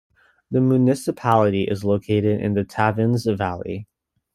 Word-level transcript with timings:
The 0.49 0.61
municipality 0.61 1.65
is 1.65 1.83
located 1.83 2.41
in 2.41 2.55
the 2.55 2.63
Tavannes 2.63 3.27
valley. 3.37 3.87